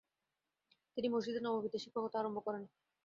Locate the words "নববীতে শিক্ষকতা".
1.43-2.17